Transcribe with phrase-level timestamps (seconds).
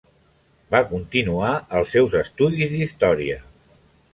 [0.75, 1.51] Va continuar
[1.81, 3.37] els seus estudis d'història.